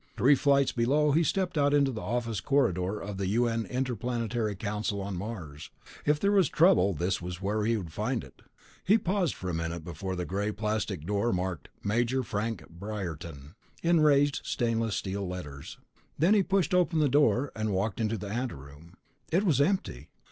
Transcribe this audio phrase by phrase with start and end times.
[0.17, 3.67] Three flights below he stepped out into the office corridor of the U.N.
[3.67, 5.69] Interplanetary Council on Mars.
[6.07, 8.41] If there was trouble, this was where he would find it.
[8.83, 13.53] He paused for a minute before the gray plastic door marked MAJOR FRANK BRIARTON
[13.83, 15.77] in raised stainless steel letters.
[16.17, 18.95] Then he pushed open the door and walked into the ante room.
[19.31, 20.09] It was empty.